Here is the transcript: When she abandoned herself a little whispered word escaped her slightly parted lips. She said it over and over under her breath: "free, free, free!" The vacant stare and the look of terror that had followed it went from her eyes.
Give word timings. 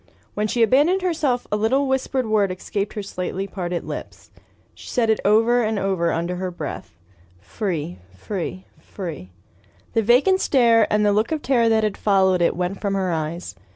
When 0.33 0.47
she 0.47 0.63
abandoned 0.63 1.03
herself 1.03 1.45
a 1.51 1.55
little 1.55 1.87
whispered 1.87 2.25
word 2.25 2.51
escaped 2.51 2.93
her 2.93 3.03
slightly 3.03 3.45
parted 3.45 3.83
lips. 3.83 4.31
She 4.73 4.87
said 4.89 5.11
it 5.11 5.19
over 5.23 5.61
and 5.61 5.77
over 5.77 6.11
under 6.11 6.37
her 6.37 6.49
breath: 6.49 6.97
"free, 7.39 7.99
free, 8.11 8.65
free!" 8.79 9.29
The 9.93 10.01
vacant 10.01 10.41
stare 10.41 10.91
and 10.91 11.05
the 11.05 11.13
look 11.13 11.31
of 11.31 11.43
terror 11.43 11.69
that 11.69 11.83
had 11.83 11.97
followed 11.97 12.41
it 12.41 12.55
went 12.55 12.81
from 12.81 12.95
her 12.95 13.11
eyes. 13.11 13.53